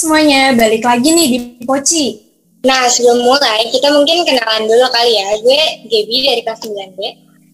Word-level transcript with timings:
Semuanya, 0.00 0.56
balik 0.56 0.80
lagi 0.80 1.12
nih 1.12 1.28
di 1.28 1.38
Poci. 1.68 2.16
Nah, 2.64 2.88
sebelum 2.88 3.20
mulai, 3.20 3.68
kita 3.68 3.92
mungkin 3.92 4.24
kenalan 4.24 4.64
dulu 4.64 4.88
kali 4.88 5.12
ya. 5.12 5.28
Gue 5.44 5.60
Gaby 5.92 6.16
dari 6.24 6.40
kelas 6.40 6.64
9B. 6.64 7.00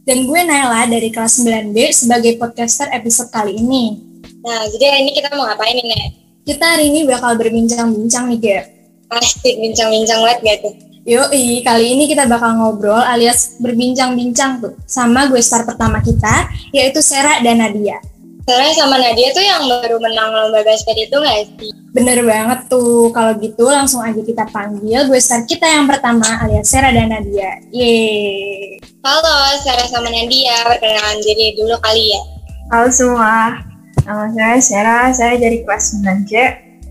Dan 0.07 0.30
gue 0.30 0.41
Naila 0.46 0.87
dari 0.87 1.11
kelas 1.11 1.43
9B 1.43 1.91
sebagai 1.91 2.38
podcaster 2.38 2.87
episode 2.95 3.34
kali 3.34 3.59
ini. 3.59 3.98
Nah, 4.46 4.62
jadi 4.70 4.95
hari 4.95 5.11
ini 5.11 5.12
kita 5.19 5.34
mau 5.34 5.43
ngapain 5.43 5.74
nih, 5.74 5.91
Nek? 5.91 6.09
Kita 6.46 6.64
hari 6.70 6.95
ini 6.95 7.02
bakal 7.11 7.34
berbincang-bincang 7.34 8.30
nih, 8.30 8.38
Gap. 8.38 8.65
Pasti 9.10 9.51
bincang-bincang 9.66 10.23
banget 10.23 10.38
gak 10.47 10.59
tuh? 10.70 10.74
Yoi, 11.02 11.66
kali 11.66 11.98
ini 11.98 12.06
kita 12.06 12.30
bakal 12.30 12.62
ngobrol 12.62 13.02
alias 13.02 13.59
berbincang-bincang 13.59 14.62
tuh 14.62 14.78
sama 14.87 15.27
gue 15.27 15.42
star 15.42 15.66
pertama 15.66 15.98
kita, 15.98 16.47
yaitu 16.70 17.02
Sera 17.02 17.42
dan 17.42 17.59
Nadia. 17.59 17.98
Soalnya 18.47 18.70
sama 18.78 19.02
Nadia 19.02 19.34
tuh 19.34 19.42
yang 19.42 19.66
baru 19.66 19.98
menang 19.98 20.30
lomba 20.30 20.62
basket 20.62 20.95
itu 20.95 21.19
gak 21.19 21.42
sih? 21.59 21.76
Bener 21.96 22.20
banget 22.28 22.68
tuh, 22.68 23.09
kalau 23.09 23.32
gitu 23.41 23.73
langsung 23.73 24.04
aja 24.04 24.20
kita 24.20 24.45
panggil 24.52 25.09
gue 25.09 25.16
star 25.16 25.48
kita 25.48 25.64
yang 25.64 25.88
pertama 25.88 26.28
alias 26.45 26.68
Sera 26.68 26.92
dan 26.92 27.09
Nadia. 27.09 27.56
Yeay. 27.73 28.77
Halo, 29.00 29.56
Sarah 29.64 29.88
sama 29.88 30.12
Nadia. 30.12 30.60
Perkenalan 30.68 31.24
diri 31.24 31.56
dulu 31.56 31.73
kali 31.80 32.12
ya. 32.12 32.20
Halo 32.68 32.92
semua, 32.92 33.64
nama 34.04 34.28
saya 34.28 34.60
Sera, 34.60 34.98
saya 35.09 35.40
dari 35.40 35.64
kelas 35.64 35.96
9C. 36.04 36.32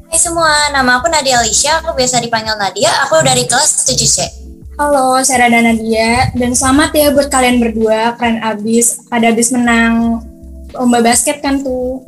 Hai 0.09 0.17
semua, 0.17 0.73
nama 0.73 0.97
aku 0.97 1.05
Nadia 1.05 1.37
Alicia, 1.37 1.85
aku 1.85 1.93
biasa 1.93 2.25
dipanggil 2.25 2.57
Nadia, 2.57 2.89
aku 3.05 3.21
dari 3.21 3.45
kelas 3.45 3.85
7C. 3.85 4.17
Halo, 4.81 5.21
Sera 5.21 5.53
dan 5.53 5.69
Nadia. 5.69 6.33
Dan 6.33 6.57
selamat 6.57 6.89
ya 6.97 7.13
buat 7.13 7.29
kalian 7.29 7.61
berdua, 7.61 8.17
keren 8.17 8.41
abis, 8.41 9.05
pada 9.05 9.29
abis 9.29 9.53
menang 9.53 10.25
lomba 10.73 10.99
basket 11.05 11.45
kan 11.45 11.61
tuh. 11.61 12.01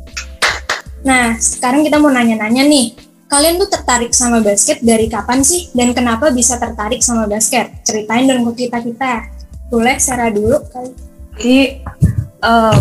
Nah, 1.06 1.38
sekarang 1.38 1.86
kita 1.86 2.02
mau 2.02 2.10
nanya-nanya 2.10 2.66
nih. 2.66 2.94
Kalian 3.28 3.60
tuh 3.60 3.68
tertarik 3.68 4.16
sama 4.16 4.40
basket 4.40 4.80
dari 4.80 5.06
kapan 5.06 5.44
sih? 5.44 5.68
Dan 5.76 5.92
kenapa 5.92 6.32
bisa 6.32 6.56
tertarik 6.56 7.04
sama 7.04 7.28
basket? 7.28 7.84
Ceritain 7.84 8.24
dong 8.24 8.48
ke 8.52 8.66
kita-kita. 8.66 9.28
Boleh 9.68 10.00
Sera 10.00 10.32
dulu 10.32 10.56
kali. 10.72 10.90
Jadi, 11.36 11.58
em, 12.40 12.80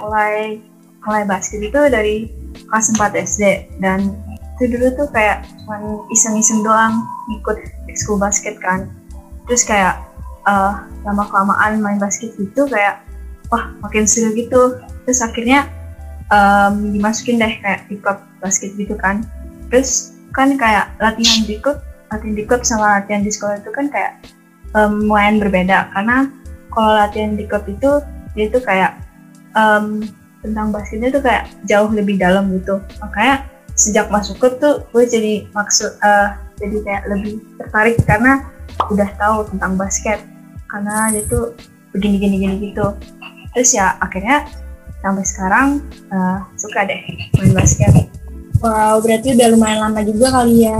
mulai 0.00 0.58
mulai 1.04 1.24
basket 1.28 1.60
itu 1.60 1.80
dari 1.92 2.32
kelas 2.56 2.96
4 2.96 3.12
SD 3.12 3.42
dan 3.76 4.16
itu 4.56 4.72
dulu 4.72 4.88
tuh 4.96 5.08
kayak 5.12 5.44
cuman 5.62 6.00
iseng-iseng 6.08 6.64
doang 6.64 7.04
ikut 7.28 7.60
ekskul 7.92 8.16
basket 8.16 8.56
kan. 8.64 8.88
Terus 9.44 9.68
kayak 9.68 10.00
eh, 10.48 10.72
lama 11.04 11.24
kelamaan 11.28 11.84
main 11.84 12.00
basket 12.00 12.32
gitu 12.40 12.64
kayak 12.72 13.04
wah 13.52 13.68
makin 13.84 14.08
seru 14.08 14.32
gitu. 14.32 14.80
Terus 15.04 15.20
akhirnya 15.20 15.68
em, 16.32 16.74
dimasukin 16.96 17.40
deh 17.40 17.54
kayak 17.60 17.88
di 17.90 17.96
klub 18.00 18.20
basket 18.40 18.72
gitu 18.76 18.94
kan. 18.96 19.24
Terus 19.68 20.14
kan 20.32 20.54
kayak 20.56 20.94
latihan 21.00 21.40
di 21.44 21.56
klub, 21.60 21.78
latihan 22.08 22.34
di 22.36 22.44
klub 22.44 22.62
sama 22.64 23.00
latihan 23.00 23.22
di 23.24 23.30
sekolah 23.32 23.60
itu 23.60 23.70
kan 23.74 23.86
kayak 23.92 24.12
em, 24.76 25.04
lumayan 25.04 25.36
berbeda. 25.40 25.92
Karena 25.92 26.30
kalau 26.72 26.92
latihan 26.94 27.36
di 27.36 27.44
klub 27.44 27.64
itu 27.68 28.00
dia 28.34 28.46
tuh 28.50 28.62
kayak 28.62 28.98
em, 29.56 30.04
tentang 30.44 30.68
basketnya 30.68 31.08
tuh 31.08 31.24
kayak 31.24 31.48
jauh 31.64 31.88
lebih 31.88 32.20
dalam 32.20 32.52
gitu. 32.52 32.80
Makanya 33.00 33.48
sejak 33.74 34.12
masuk 34.12 34.38
klub 34.38 34.54
tuh 34.60 34.84
gue 34.92 35.04
jadi 35.08 35.48
maksud 35.50 35.98
eh, 35.98 36.28
jadi 36.62 36.76
kayak 36.86 37.02
lebih 37.10 37.42
tertarik 37.58 37.96
karena 38.06 38.44
udah 38.92 39.08
tahu 39.16 39.48
tentang 39.48 39.74
basket. 39.80 40.20
Karena 40.68 41.08
dia 41.14 41.24
tuh 41.30 41.56
begini 41.96 42.20
gini 42.20 42.36
gini 42.44 42.54
gitu. 42.70 42.92
Terus 43.54 43.70
ya 43.72 43.96
akhirnya 44.02 44.44
sampai 45.04 45.24
sekarang 45.28 45.66
eh, 46.08 46.38
suka 46.56 46.88
deh 46.88 47.00
main 47.36 47.52
basket 47.52 47.92
Wow, 48.64 49.04
berarti 49.04 49.36
udah 49.36 49.52
lumayan 49.52 49.76
lama 49.76 50.00
juga 50.00 50.40
kali 50.40 50.64
ya. 50.64 50.72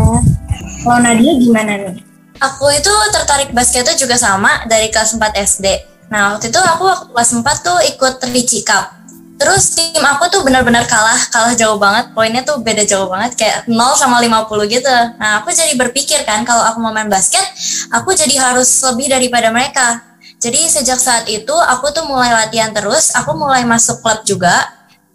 Kalau 0.80 0.98
Nadia 1.04 1.36
gimana 1.36 1.76
nih? 1.76 2.00
Aku 2.40 2.72
itu 2.72 2.88
tertarik 3.12 3.52
basket 3.52 3.84
itu 3.84 4.08
juga 4.08 4.16
sama 4.16 4.64
dari 4.64 4.88
kelas 4.88 5.12
4 5.20 5.20
SD. 5.36 5.66
Nah, 6.08 6.32
waktu 6.32 6.48
itu 6.48 6.56
aku 6.56 6.80
waktu 6.88 7.06
kelas 7.12 7.30
4 7.44 7.44
tuh 7.60 7.78
ikut 7.92 8.14
Ricci 8.32 8.64
Cup. 8.64 8.88
Terus 9.36 9.76
tim 9.76 10.00
aku 10.00 10.32
tuh 10.32 10.40
benar-benar 10.40 10.88
kalah, 10.88 11.28
kalah 11.28 11.52
jauh 11.52 11.76
banget. 11.76 12.08
Poinnya 12.16 12.40
tuh 12.40 12.64
beda 12.64 12.88
jauh 12.88 13.04
banget, 13.12 13.36
kayak 13.36 13.68
0 13.68 13.76
sama 14.00 14.24
50 14.24 14.64
gitu. 14.72 14.96
Nah, 15.20 15.44
aku 15.44 15.52
jadi 15.52 15.76
berpikir 15.76 16.24
kan, 16.24 16.40
kalau 16.48 16.64
aku 16.64 16.80
mau 16.80 16.94
main 16.94 17.12
basket, 17.12 17.44
aku 17.92 18.16
jadi 18.16 18.40
harus 18.40 18.70
lebih 18.80 19.12
daripada 19.12 19.52
mereka. 19.52 20.13
Jadi 20.44 20.60
sejak 20.68 21.00
saat 21.00 21.24
itu, 21.32 21.56
aku 21.56 21.88
tuh 21.88 22.04
mulai 22.04 22.28
latihan 22.28 22.68
terus, 22.76 23.16
aku 23.16 23.32
mulai 23.32 23.64
masuk 23.64 24.04
klub 24.04 24.20
juga. 24.28 24.52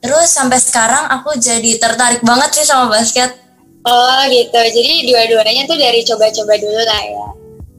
Terus 0.01 0.33
sampai 0.33 0.57
sekarang 0.57 1.05
aku 1.05 1.37
jadi 1.37 1.77
tertarik 1.77 2.25
banget 2.25 2.49
sih 2.57 2.65
sama 2.65 2.89
basket. 2.89 3.37
Oh 3.85 4.21
gitu, 4.33 4.57
jadi 4.57 4.93
dua-duanya 5.05 5.69
tuh 5.69 5.77
dari 5.77 6.01
coba-coba 6.01 6.53
dulu 6.57 6.81
lah 6.81 7.01
ya. 7.05 7.27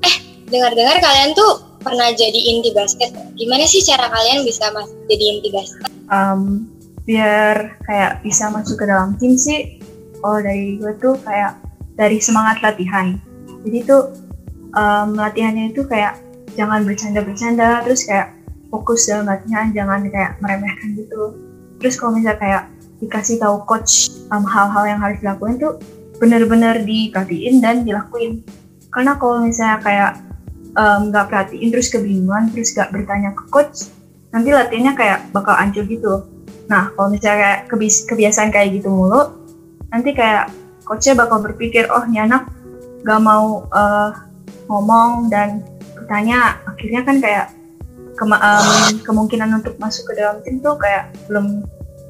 Eh, 0.06 0.16
dengar-dengar 0.46 1.02
kalian 1.02 1.34
tuh 1.34 1.58
pernah 1.82 2.14
jadi 2.14 2.38
inti 2.38 2.70
basket. 2.70 3.10
Gimana 3.34 3.66
sih 3.66 3.82
cara 3.82 4.06
kalian 4.06 4.46
bisa 4.46 4.70
masuk 4.70 4.94
jadi 5.10 5.24
inti 5.34 5.48
basket? 5.50 5.90
Em, 6.06 6.70
biar 7.10 7.80
kayak 7.82 8.22
bisa 8.22 8.46
masuk 8.54 8.78
ke 8.78 8.84
dalam 8.86 9.18
tim 9.18 9.34
sih 9.34 9.82
kalau 10.22 10.38
dari 10.38 10.78
gue 10.78 10.94
tuh 11.02 11.18
kayak 11.26 11.58
dari 11.98 12.22
semangat 12.22 12.62
latihan 12.62 13.18
jadi 13.66 13.78
tuh 13.82 14.14
em, 14.76 15.18
latihannya 15.18 15.74
itu 15.74 15.82
kayak 15.90 16.14
jangan 16.54 16.86
bercanda-bercanda 16.86 17.84
terus 17.86 18.06
kayak 18.06 18.34
fokus 18.70 19.10
dalam 19.10 19.26
latihan 19.26 19.70
jangan 19.74 20.06
kayak 20.08 20.38
meremehkan 20.38 20.94
gitu 20.94 21.34
terus 21.82 21.94
kalau 21.98 22.14
misalnya 22.14 22.38
kayak 22.38 22.62
dikasih 23.00 23.36
tahu 23.40 23.64
coach 23.66 24.12
em, 24.30 24.44
hal-hal 24.44 24.84
yang 24.86 25.00
harus 25.00 25.18
dilakuin 25.22 25.56
tuh 25.58 25.80
benar-benar 26.20 26.84
diperhatiin 26.84 27.64
dan 27.64 27.82
dilakuin 27.82 28.44
karena 28.92 29.16
kalau 29.16 29.42
misalnya 29.42 29.78
kayak 29.82 30.12
em, 30.76 31.00
nggak 31.10 31.26
perhatiin 31.30 31.68
terus 31.72 31.88
kebingungan 31.88 32.52
terus 32.52 32.76
gak 32.76 32.92
bertanya 32.92 33.32
ke 33.32 33.44
coach 33.48 33.90
nanti 34.30 34.54
latihannya 34.54 34.94
kayak 34.94 35.18
bakal 35.34 35.54
hancur 35.54 35.84
gitu. 35.86 36.26
Nah, 36.70 36.94
kalau 36.94 37.10
misalnya 37.10 37.66
kayak 37.66 38.06
kebiasaan 38.06 38.50
kayak 38.54 38.78
gitu 38.78 38.88
mulu, 38.90 39.34
nanti 39.90 40.14
kayak 40.14 40.54
coachnya 40.86 41.18
bakal 41.18 41.42
berpikir, 41.42 41.90
oh 41.90 42.02
ini 42.06 42.22
anak 42.22 42.46
gak 43.02 43.20
mau 43.22 43.66
eh, 43.74 44.10
ngomong 44.70 45.30
dan 45.34 45.66
bertanya, 46.10 46.58
akhirnya 46.66 47.06
kan 47.06 47.16
kayak 47.22 47.46
kema- 48.18 48.42
em, 48.42 48.98
kemungkinan 49.06 49.62
untuk 49.62 49.78
masuk 49.78 50.10
ke 50.10 50.18
dalam 50.18 50.42
tim 50.42 50.58
tuh 50.58 50.74
kayak 50.74 51.14
belum 51.30 51.62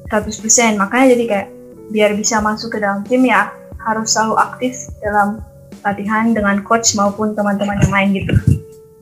100%. 0.09 0.73
Makanya 0.73 1.13
jadi 1.13 1.23
kayak 1.29 1.47
biar 1.93 2.17
bisa 2.17 2.41
masuk 2.41 2.73
ke 2.73 2.77
dalam 2.81 3.05
tim 3.05 3.21
ya 3.29 3.53
harus 3.85 4.09
selalu 4.09 4.41
aktif 4.41 4.89
dalam 5.05 5.45
latihan 5.85 6.33
dengan 6.33 6.65
coach 6.65 6.97
maupun 6.97 7.37
teman-teman 7.37 7.77
yang 7.77 7.93
lain 7.93 8.09
gitu. 8.25 8.33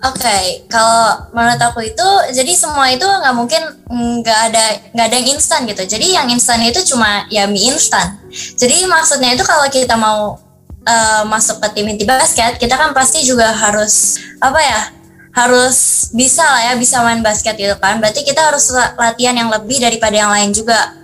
Oke, 0.03 0.67
kalau 0.67 1.31
menurut 1.31 1.59
aku 1.63 1.79
itu, 1.87 2.09
jadi 2.35 2.51
semua 2.59 2.91
itu 2.91 3.03
nggak 3.03 3.35
mungkin 3.35 3.63
nggak 4.19 4.39
ada 4.51 4.65
nggak 4.95 5.05
ada 5.11 5.15
yang 5.15 5.29
instan 5.39 5.63
gitu. 5.63 5.83
Jadi 5.87 6.11
yang 6.11 6.27
instan 6.27 6.59
itu 6.67 6.83
cuma 6.91 7.23
ya 7.31 7.47
mie 7.47 7.71
instan. 7.71 8.19
Jadi 8.31 8.83
maksudnya 8.83 9.31
itu 9.31 9.47
kalau 9.47 9.63
kita 9.71 9.95
mau 9.95 10.39
eh, 10.85 11.23
masuk 11.27 11.59
ke 11.63 11.67
tim 11.79 11.87
inti 11.87 12.05
basket, 12.07 12.59
kita 12.59 12.75
kan 12.75 12.91
pasti 12.95 13.23
juga 13.23 13.51
harus 13.51 14.19
apa 14.39 14.59
ya? 14.59 14.81
Harus 15.29 16.09
bisa 16.11 16.41
lah 16.41 16.61
ya 16.69 16.73
bisa 16.75 16.99
main 17.05 17.21
basket 17.21 17.55
gitu 17.55 17.77
kan. 17.77 18.01
Berarti 18.01 18.25
kita 18.25 18.49
harus 18.49 18.69
la- 18.73 18.97
latihan 18.97 19.37
yang 19.37 19.49
lebih 19.53 19.79
daripada 19.79 20.15
yang 20.15 20.31
lain 20.33 20.51
juga. 20.51 20.99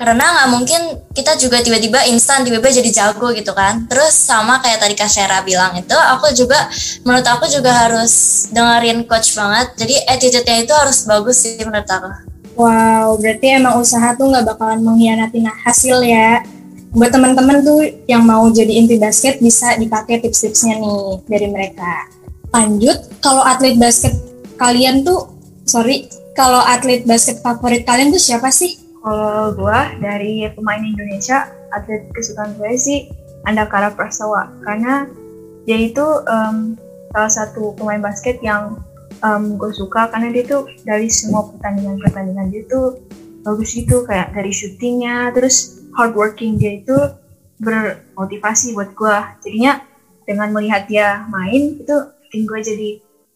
Karena 0.00 0.32
nggak 0.32 0.48
mungkin 0.48 0.80
kita 1.12 1.36
juga 1.36 1.60
tiba-tiba 1.60 2.08
instan 2.08 2.40
tiba-tiba 2.40 2.72
jadi 2.72 2.90
jago 2.90 3.36
gitu 3.36 3.52
kan. 3.52 3.84
Terus 3.84 4.16
sama 4.16 4.56
kayak 4.64 4.80
tadi 4.80 4.96
Kak 4.96 5.12
Shera 5.12 5.44
bilang 5.44 5.76
itu, 5.76 5.92
aku 5.92 6.32
juga 6.32 6.56
menurut 7.04 7.28
aku 7.28 7.44
juga 7.52 7.68
harus 7.84 8.48
dengerin 8.48 9.04
coach 9.04 9.36
banget. 9.36 9.76
Jadi 9.76 9.94
attitude-nya 10.08 10.56
itu 10.64 10.72
harus 10.72 11.04
bagus 11.04 11.44
sih 11.44 11.60
menurut 11.60 11.84
aku. 11.84 12.08
Wow, 12.56 13.20
berarti 13.20 13.60
emang 13.60 13.76
usaha 13.76 14.16
tuh 14.16 14.32
nggak 14.32 14.44
bakalan 14.48 14.80
mengkhianatin 14.80 15.48
hasil 15.68 16.00
ya. 16.04 16.44
Buat 16.90 17.14
teman-teman 17.14 17.62
tuh 17.62 17.86
yang 18.10 18.26
mau 18.26 18.50
jadi 18.50 18.82
inti 18.82 18.98
basket 18.98 19.38
bisa 19.38 19.78
dipakai 19.78 20.18
tips-tipsnya 20.18 20.74
nih 20.74 21.22
dari 21.30 21.46
mereka. 21.46 22.10
Lanjut, 22.50 23.22
kalau 23.22 23.46
atlet 23.46 23.78
basket 23.78 24.10
kalian 24.58 25.06
tuh, 25.06 25.30
sorry, 25.70 26.10
kalau 26.34 26.58
atlet 26.58 27.06
basket 27.06 27.38
favorit 27.46 27.86
kalian 27.86 28.10
tuh 28.10 28.18
siapa 28.18 28.50
sih? 28.50 28.74
Kalau 29.06 29.54
gue 29.54 29.80
dari 30.02 30.50
pemain 30.50 30.82
Indonesia, 30.82 31.46
atlet 31.70 32.10
kesukaan 32.10 32.58
gue 32.58 32.74
sih 32.74 33.06
Andakara 33.46 33.94
Prastawa 33.94 34.50
karena 34.66 35.06
dia 35.64 35.78
itu 35.78 36.04
em, 36.26 36.76
salah 37.14 37.32
satu 37.32 37.72
pemain 37.78 38.02
basket 38.02 38.42
yang 38.42 38.82
em, 39.22 39.56
gue 39.56 39.70
suka 39.72 40.10
karena 40.10 40.34
dia 40.34 40.44
tuh 40.44 40.66
dari 40.82 41.06
semua 41.06 41.48
pertandingan-pertandingan 41.54 42.50
dia 42.50 42.66
tuh 42.66 42.98
bagus 43.40 43.72
gitu 43.72 44.04
kayak 44.04 44.36
dari 44.36 44.52
syutingnya 44.52 45.32
terus 45.32 45.79
hardworking 45.94 46.58
dia 46.60 46.80
itu 46.80 46.96
bermotivasi 47.60 48.72
buat 48.72 48.96
gue 48.96 49.16
jadinya 49.44 49.84
dengan 50.24 50.48
melihat 50.54 50.88
dia 50.88 51.26
main 51.28 51.76
itu 51.76 51.96
bikin 52.26 52.46
gue 52.46 52.58
jadi 52.62 52.90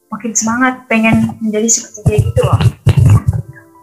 makin 0.08 0.32
semangat 0.32 0.86
pengen 0.86 1.34
menjadi 1.42 1.66
seperti 1.66 2.00
dia 2.06 2.18
gitu 2.22 2.42
loh 2.46 2.83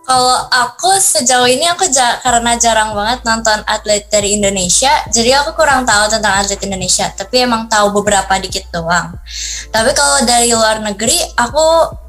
Kalau 0.02 0.50
aku 0.50 0.98
sejauh 0.98 1.46
ini 1.46 1.70
aku 1.70 1.86
ja 1.86 2.18
karena 2.26 2.58
jarang 2.58 2.98
banget 2.98 3.22
nonton 3.22 3.62
atlet 3.70 4.10
dari 4.10 4.34
Indonesia, 4.34 4.90
jadi 5.14 5.46
aku 5.46 5.54
kurang 5.54 5.86
tahu 5.86 6.10
tentang 6.10 6.42
atlet 6.42 6.58
Indonesia. 6.66 7.06
Tapi 7.14 7.46
emang 7.46 7.70
tahu 7.70 8.02
beberapa 8.02 8.34
dikit 8.42 8.66
doang. 8.74 9.14
Tapi 9.70 9.94
kalau 9.94 10.26
dari 10.26 10.50
luar 10.52 10.82
negeri, 10.82 11.16
aku 11.38 11.66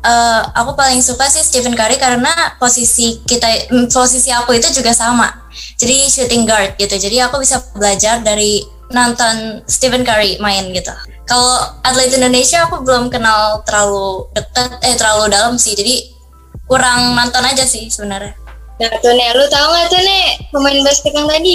uh, 0.09 0.43
aku 0.57 0.73
paling 0.73 1.05
suka 1.05 1.29
sih 1.29 1.45
Stephen 1.45 1.77
Curry 1.77 2.01
karena 2.01 2.33
posisi 2.57 3.21
kita 3.29 3.69
mm, 3.69 3.93
posisi 3.93 4.33
aku 4.33 4.57
itu 4.57 4.73
juga 4.73 4.97
sama. 4.97 5.29
Jadi 5.77 6.09
shooting 6.09 6.49
guard 6.49 6.81
gitu. 6.81 6.97
Jadi 6.97 7.21
aku 7.21 7.45
bisa 7.45 7.61
belajar 7.77 8.25
dari 8.25 8.65
nonton 8.89 9.61
Stephen 9.69 10.01
Curry 10.01 10.41
main 10.41 10.73
gitu. 10.73 10.93
Kalau 11.29 11.77
atlet 11.85 12.13
Indonesia 12.13 12.65
aku 12.65 12.81
belum 12.81 13.13
kenal 13.13 13.61
terlalu 13.69 14.33
dekat 14.33 14.81
eh 14.81 14.97
terlalu 14.97 15.29
dalam 15.29 15.61
sih. 15.61 15.77
Jadi 15.77 16.22
kurang 16.67 17.17
nonton 17.19 17.45
aja 17.45 17.65
sih 17.67 17.91
sebenarnya. 17.91 18.35
Nah 18.81 18.91
tuh 18.99 19.15
Nek, 19.15 19.31
lu 19.39 19.45
tahu 19.47 19.67
nggak 19.71 19.89
tuh 19.93 20.03
Nek 20.03 20.29
pemain 20.51 20.79
basket 20.83 21.13
yang 21.15 21.29
tadi? 21.29 21.55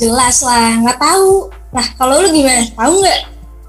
Jelas 0.00 0.36
lah, 0.40 0.80
nggak 0.80 0.98
tahu. 0.98 1.52
Nah 1.72 1.86
kalau 2.00 2.24
lu 2.24 2.28
gimana? 2.32 2.64
Tahu 2.72 2.92
nggak? 3.02 3.20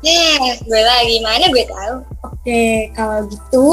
Ya, 0.04 0.60
gue 0.60 0.82
lah 0.84 1.00
gimana 1.08 1.44
gue 1.48 1.64
tahu. 1.64 1.96
Oke, 2.28 2.92
kalau 2.92 3.24
gitu 3.32 3.66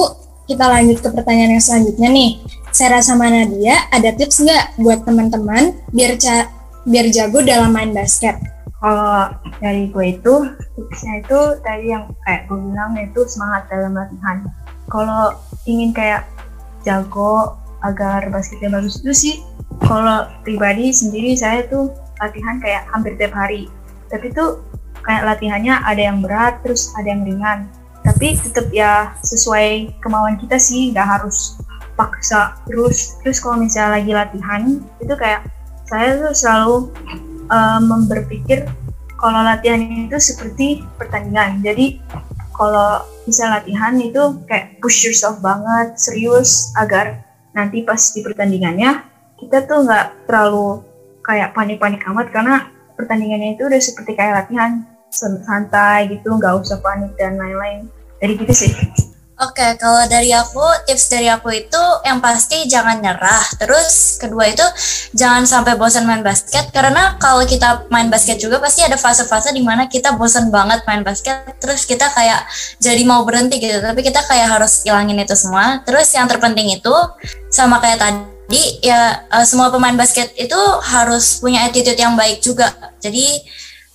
kita 0.46 0.66
lanjut 0.66 0.98
ke 1.02 1.08
pertanyaan 1.10 1.58
yang 1.58 1.62
selanjutnya 1.62 2.08
nih. 2.10 2.30
Sarah 2.70 3.02
sama 3.02 3.26
Nadia, 3.26 3.90
ada 3.90 4.14
tips 4.14 4.46
nggak 4.46 4.78
buat 4.78 5.02
teman-teman 5.02 5.74
biar 5.90 6.14
ca 6.22 6.46
biar 6.86 7.10
jago 7.10 7.42
dalam 7.42 7.74
main 7.74 7.90
basket? 7.90 8.38
Kalau 8.78 9.28
dari 9.60 9.90
gue 9.90 10.06
itu 10.16 10.34
tipsnya 10.78 11.20
itu 11.20 11.38
tadi 11.60 11.92
yang 11.92 12.08
kayak 12.24 12.46
gue 12.46 12.58
bilang 12.62 12.94
itu 12.96 13.20
semangat 13.26 13.66
dalam 13.66 13.92
latihan. 13.92 14.46
Kalau 14.86 15.34
ingin 15.66 15.90
kayak 15.90 16.24
jago 16.86 17.60
agar 17.84 18.28
basketnya 18.28 18.72
bagus. 18.72 19.00
Itu 19.00 19.12
sih 19.12 19.34
kalau 19.84 20.28
pribadi 20.44 20.92
sendiri 20.92 21.36
saya 21.36 21.64
tuh 21.68 21.92
latihan 22.20 22.60
kayak 22.60 22.88
hampir 22.92 23.16
tiap 23.16 23.32
hari. 23.32 23.68
Tapi 24.12 24.32
tuh 24.34 24.60
kayak 25.04 25.24
latihannya 25.24 25.80
ada 25.80 26.02
yang 26.02 26.20
berat 26.20 26.60
terus 26.60 26.92
ada 26.96 27.08
yang 27.08 27.24
ringan. 27.24 27.68
Tapi 28.00 28.36
tetap 28.36 28.68
ya 28.72 29.12
sesuai 29.24 30.00
kemauan 30.00 30.40
kita 30.40 30.56
sih 30.56 30.92
nggak 30.92 31.20
harus 31.20 31.60
paksa 31.96 32.56
terus. 32.68 33.16
Terus 33.24 33.38
kalau 33.40 33.60
misalnya 33.60 34.00
lagi 34.00 34.12
latihan 34.12 34.62
itu 35.00 35.14
kayak 35.16 35.44
saya 35.88 36.16
tuh 36.22 36.32
selalu 36.32 36.76
um, 37.50 38.06
berpikir 38.06 38.64
kalau 39.20 39.44
latihan 39.44 39.84
itu 39.84 40.16
seperti 40.16 40.80
pertandingan. 40.96 41.60
Jadi 41.60 42.00
kalau 42.60 43.00
bisa 43.24 43.48
latihan 43.48 43.96
itu 43.96 44.36
kayak 44.44 44.76
push 44.84 45.08
yourself 45.08 45.40
banget 45.40 45.96
serius 45.96 46.68
agar 46.76 47.24
nanti 47.56 47.80
pas 47.80 47.96
di 48.12 48.20
pertandingannya 48.20 49.00
kita 49.40 49.64
tuh 49.64 49.88
nggak 49.88 50.28
terlalu 50.28 50.84
kayak 51.24 51.56
panik-panik 51.56 52.04
amat 52.12 52.28
karena 52.28 52.68
pertandingannya 53.00 53.56
itu 53.56 53.64
udah 53.64 53.80
seperti 53.80 54.12
kayak 54.12 54.44
latihan 54.44 54.84
santai 55.08 56.12
gitu 56.12 56.36
nggak 56.36 56.60
usah 56.60 56.78
panik 56.84 57.16
dan 57.16 57.40
lain-lain. 57.40 57.88
Jadi 58.20 58.32
gitu 58.44 58.52
sih 58.52 58.70
Oke, 59.40 59.56
okay, 59.64 59.80
kalau 59.80 60.04
dari 60.04 60.36
aku, 60.36 60.60
tips 60.84 61.08
dari 61.08 61.24
aku 61.24 61.48
itu 61.48 61.80
yang 62.04 62.20
pasti 62.20 62.68
jangan 62.68 63.00
nyerah. 63.00 63.40
Terus 63.56 64.20
kedua 64.20 64.44
itu 64.52 64.60
jangan 65.16 65.48
sampai 65.48 65.80
bosan 65.80 66.04
main 66.04 66.20
basket 66.20 66.68
karena 66.76 67.16
kalau 67.16 67.48
kita 67.48 67.88
main 67.88 68.12
basket 68.12 68.36
juga 68.36 68.60
pasti 68.60 68.84
ada 68.84 69.00
fase-fase 69.00 69.56
di 69.56 69.64
mana 69.64 69.88
kita 69.88 70.12
bosan 70.12 70.52
banget 70.52 70.84
main 70.84 71.00
basket. 71.00 71.56
Terus 71.56 71.88
kita 71.88 72.12
kayak 72.12 72.44
jadi 72.84 73.00
mau 73.08 73.24
berhenti 73.24 73.56
gitu, 73.56 73.80
tapi 73.80 74.04
kita 74.04 74.20
kayak 74.28 74.60
harus 74.60 74.84
ilangin 74.84 75.16
itu 75.16 75.32
semua. 75.32 75.80
Terus 75.88 76.12
yang 76.12 76.28
terpenting 76.28 76.76
itu 76.76 76.92
sama 77.48 77.80
kayak 77.80 77.96
tadi 77.96 78.84
ya 78.84 79.24
eh, 79.24 79.46
semua 79.48 79.72
pemain 79.72 79.96
basket 79.96 80.36
itu 80.36 80.60
harus 80.84 81.40
punya 81.40 81.64
attitude 81.64 81.96
yang 81.96 82.12
baik 82.12 82.44
juga. 82.44 82.76
Jadi 83.00 83.40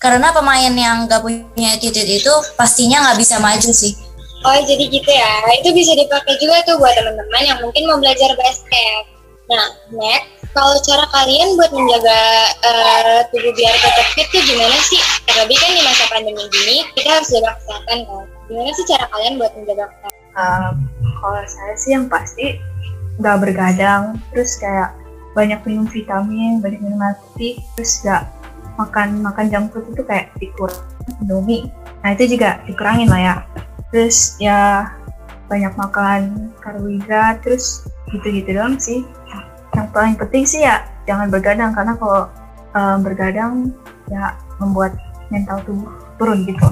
karena 0.01 0.33
pemain 0.33 0.73
yang 0.73 1.05
gak 1.05 1.21
punya 1.21 1.77
attitude 1.77 2.09
itu 2.09 2.33
pastinya 2.57 3.05
nggak 3.05 3.17
bisa 3.21 3.37
maju 3.37 3.71
sih 3.73 4.04
Oh 4.45 4.61
jadi 4.61 4.85
gitu 4.85 5.09
ya, 5.09 5.33
itu 5.57 5.73
bisa 5.73 5.97
dipakai 5.97 6.37
juga 6.37 6.61
tuh 6.69 6.77
buat 6.77 6.93
teman-teman 6.93 7.43
yang 7.49 7.57
mungkin 7.65 7.89
mau 7.89 7.97
belajar 7.97 8.29
basket. 8.37 9.03
Nah, 9.49 9.73
next, 9.89 10.53
kalau 10.53 10.77
cara 10.85 11.05
kalian 11.09 11.57
buat 11.57 11.73
menjaga 11.73 12.21
uh, 12.61 13.25
tubuh 13.33 13.53
biar 13.57 13.73
tetap 13.73 14.05
fit 14.13 14.29
tuh 14.29 14.41
gimana 14.45 14.77
sih? 14.85 15.01
Terlebih 15.25 15.57
kan 15.57 15.71
di 15.73 15.81
masa 15.81 16.03
pandemi 16.13 16.43
gini, 16.49 16.85
kita 16.93 17.09
harus 17.09 17.29
jaga 17.33 17.57
kesehatan 17.57 18.05
kan. 18.05 18.25
Gimana 18.45 18.69
sih 18.73 18.85
cara 18.85 19.05
kalian 19.09 19.33
buat 19.41 19.51
menjaga 19.57 19.85
kesehatan? 19.89 20.13
Um, 20.37 20.73
kalau 21.21 21.41
saya 21.49 21.73
sih 21.81 21.91
yang 21.97 22.05
pasti 22.05 22.45
nggak 23.17 23.37
bergadang, 23.41 24.03
terus 24.29 24.61
kayak 24.61 24.93
banyak 25.33 25.57
minum 25.65 25.89
vitamin, 25.89 26.61
banyak 26.61 26.79
minum 26.85 27.01
air 27.01 27.17
terus 27.75 28.05
nggak 28.05 28.23
makan 28.77 29.25
makan 29.25 29.45
junk 29.49 29.67
food 29.71 29.89
itu 29.89 30.03
kayak 30.05 30.29
dikurang, 30.37 30.85
indomie. 31.23 31.65
Nah 32.03 32.13
itu 32.13 32.37
juga 32.37 32.61
dikurangin 32.69 33.09
lah 33.09 33.21
ya 33.21 33.35
terus 33.95 34.35
ya 34.43 34.91
banyak 35.47 35.71
makan 35.79 36.51
karbohidrat 36.59 37.39
terus 37.47 37.87
gitu-gitu 38.11 38.59
doang 38.59 38.75
sih. 38.75 39.07
Yang 39.71 39.87
paling 39.95 40.15
penting 40.19 40.43
sih 40.43 40.67
ya 40.67 40.83
jangan 41.07 41.31
bergadang 41.31 41.71
karena 41.71 41.95
kalau 41.95 42.27
um, 42.75 42.97
bergadang 42.99 43.71
ya 44.11 44.35
membuat 44.59 44.99
mental 45.31 45.63
tubuh 45.63 45.95
turun 46.19 46.43
gitu. 46.43 46.67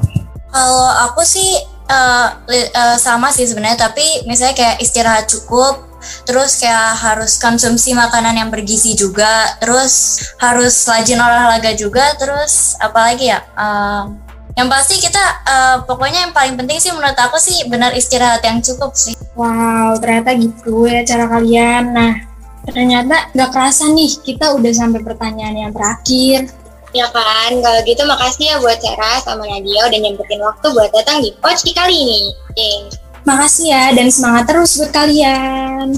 Kalau 0.51 0.89
aku 1.07 1.23
sih 1.23 1.63
uh, 1.87 2.27
uh, 2.51 2.97
sama 2.99 3.31
sih 3.31 3.47
sebenarnya 3.47 3.87
tapi 3.87 4.27
misalnya 4.27 4.59
kayak 4.59 4.83
istirahat 4.83 5.31
cukup 5.31 5.95
terus 6.27 6.59
kayak 6.59 6.99
harus 6.99 7.39
konsumsi 7.39 7.95
makanan 7.95 8.35
yang 8.35 8.51
bergizi 8.51 8.91
juga 8.91 9.55
terus 9.63 10.19
harus 10.35 10.75
rajin 10.83 11.15
olahraga 11.15 11.71
juga 11.79 12.03
terus 12.19 12.75
apalagi 12.83 13.31
ya 13.31 13.39
uh, 13.55 14.11
yang 14.53 14.69
pasti 14.69 15.01
kita 15.01 15.23
uh, 15.49 15.77
pokoknya 15.89 16.29
yang 16.29 16.33
paling 16.33 16.53
penting 16.53 16.77
sih 16.77 16.93
menurut 16.93 17.17
aku 17.17 17.41
sih 17.41 17.65
benar 17.65 17.89
istirahat 17.97 18.45
yang 18.45 18.61
cukup 18.61 18.93
sih. 18.93 19.17
Wow, 19.33 19.97
ternyata 19.97 20.37
gitu 20.37 20.85
ya 20.85 21.01
cara 21.01 21.25
kalian. 21.25 21.89
Nah, 21.89 22.13
ternyata 22.69 23.33
nggak 23.33 23.49
kerasa 23.49 23.89
nih 23.89 24.13
kita 24.21 24.53
udah 24.53 24.71
sampai 24.73 25.01
pertanyaan 25.01 25.57
yang 25.57 25.71
terakhir. 25.73 26.53
Ya 26.93 27.09
kan, 27.09 27.57
kalau 27.57 27.81
gitu 27.89 28.05
makasih 28.05 28.53
ya 28.53 28.55
buat 28.61 28.77
Sarah 28.77 29.17
sama 29.25 29.49
Nadia 29.49 29.89
udah 29.89 29.97
nyempetin 29.97 30.37
waktu 30.45 30.67
buat 30.69 30.93
datang 30.93 31.25
di 31.25 31.33
Poci 31.41 31.73
kali 31.73 31.97
ini. 31.97 32.21
Oke. 32.53 32.69
Makasih 33.25 33.73
ya 33.73 33.83
dan 33.97 34.13
semangat 34.13 34.45
terus 34.45 34.77
buat 34.77 34.93
kalian. 34.93 35.97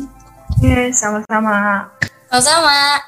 Ya, 0.63 0.87
sama-sama. 0.95 1.91
Sama-sama. 2.31 3.03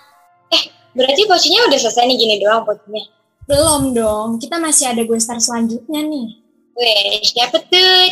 Eh, 0.52 0.68
berarti 0.92 1.24
pocinya 1.24 1.64
udah 1.72 1.80
selesai 1.80 2.04
nih 2.12 2.18
gini 2.20 2.36
doang 2.44 2.68
pocinya. 2.68 3.17
Belum 3.48 3.96
dong, 3.96 4.44
kita 4.44 4.60
masih 4.60 4.92
ada 4.92 5.08
gue 5.08 5.20
star 5.24 5.40
selanjutnya 5.40 6.04
nih. 6.04 6.36
Weh, 6.76 7.24
siapa 7.24 7.64
tuh? 7.64 8.04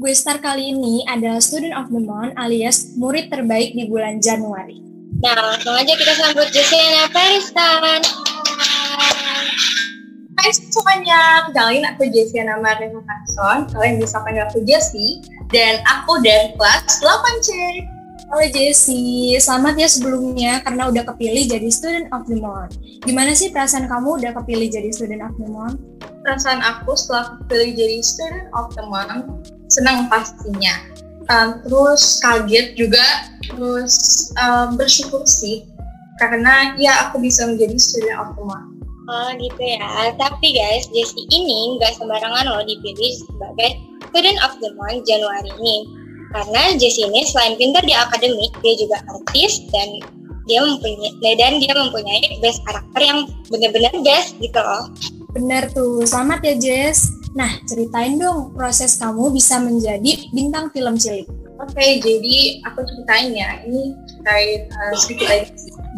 Gue 0.00 0.16
star 0.16 0.40
kali 0.40 0.72
ini 0.72 1.04
adalah 1.04 1.36
Student 1.36 1.76
of 1.76 1.92
the 1.92 2.00
Month 2.00 2.32
alias 2.40 2.96
murid 2.96 3.28
terbaik 3.28 3.76
di 3.76 3.84
bulan 3.92 4.24
Januari. 4.24 4.80
Nah, 5.20 5.36
langsung 5.36 5.76
aja 5.76 5.92
kita 5.92 6.16
sambut 6.16 6.48
Jessiana 6.48 7.12
Paristan. 7.12 8.00
Hai 10.40 10.48
semuanya, 10.48 11.52
kenalin 11.52 11.84
aku 11.84 12.08
Jessiana 12.08 12.56
Marina 12.56 13.04
Carson. 13.04 13.68
Kalian 13.76 14.00
bisa 14.00 14.16
panggil 14.24 14.48
aku 14.48 14.64
Jessie. 14.64 15.20
Dan 15.52 15.84
aku 15.84 16.24
dari 16.24 16.56
kelas 16.56 17.04
8C. 17.04 17.99
Halo 18.30 18.46
Jessie, 18.46 19.34
selamat 19.42 19.74
ya 19.74 19.90
sebelumnya 19.90 20.62
karena 20.62 20.86
udah 20.86 21.02
kepilih 21.02 21.50
jadi 21.50 21.66
Student 21.66 22.14
of 22.14 22.30
the 22.30 22.38
Month. 22.38 22.78
Gimana 23.02 23.34
sih 23.34 23.50
perasaan 23.50 23.90
kamu 23.90 24.22
udah 24.22 24.30
kepilih 24.38 24.70
jadi 24.70 24.86
Student 24.94 25.26
of 25.26 25.34
the 25.34 25.50
Month? 25.50 25.82
Perasaan 26.22 26.62
aku 26.62 26.94
setelah 26.94 27.42
kepilih 27.42 27.74
jadi 27.74 27.98
Student 27.98 28.46
of 28.54 28.70
the 28.78 28.86
Month, 28.86 29.50
senang 29.66 30.06
pastinya. 30.06 30.78
Um, 31.26 31.58
terus 31.66 32.22
kaget 32.22 32.78
juga, 32.78 33.02
terus 33.50 34.30
um, 34.38 34.78
bersyukur 34.78 35.26
sih 35.26 35.66
karena 36.22 36.78
ya 36.78 37.10
aku 37.10 37.18
bisa 37.18 37.50
menjadi 37.50 37.82
Student 37.82 38.14
of 38.14 38.38
the 38.38 38.46
Month. 38.46 38.78
Oh 39.10 39.34
gitu 39.42 39.58
ya, 39.58 40.14
tapi 40.14 40.54
guys, 40.54 40.86
Jessie 40.94 41.26
ini 41.34 41.82
nggak 41.82 41.98
sembarangan 41.98 42.46
loh 42.46 42.62
dipilih 42.62 43.26
sebagai 43.26 43.74
Student 44.14 44.38
of 44.46 44.54
the 44.62 44.70
Month 44.78 45.02
Januari 45.02 45.50
ini 45.58 45.99
karena 46.30 46.78
Jessie 46.78 47.06
ini 47.06 47.26
selain 47.26 47.58
pintar 47.58 47.82
di 47.82 47.94
akademik, 47.94 48.54
dia 48.62 48.74
juga 48.78 49.02
artis 49.10 49.66
dan 49.74 49.98
dia 50.46 50.62
mempunyai 50.62 51.36
dan 51.38 51.62
dia 51.62 51.74
mempunyai 51.74 52.22
best 52.42 52.62
karakter 52.66 53.00
yang 53.02 53.18
benar-benar 53.50 53.94
best 54.02 54.34
gitu 54.42 54.58
loh. 54.58 54.90
Bener 55.30 55.70
tuh, 55.70 56.02
selamat 56.02 56.42
ya 56.42 56.54
Jess. 56.58 57.10
Nah, 57.38 57.62
ceritain 57.70 58.18
dong 58.18 58.50
proses 58.58 58.98
kamu 58.98 59.30
bisa 59.30 59.62
menjadi 59.62 60.26
bintang 60.34 60.74
film 60.74 60.98
cilik. 60.98 61.30
Oke, 61.62 61.76
okay, 61.76 61.90
jadi 62.02 62.64
aku 62.66 62.82
ceritain 62.82 63.30
ya. 63.30 63.62
Ini 63.62 63.82
terkait 64.10 64.62
uh, 64.74 64.94
sedikit 64.98 65.28
aja. 65.30 65.46